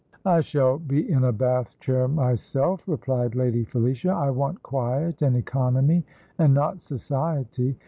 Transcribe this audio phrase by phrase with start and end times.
[0.25, 4.09] "I shall be in a Bath chair myself," replied Lady Felicia.
[4.09, 6.03] "I want quiet and economy,
[6.39, 7.75] and not society.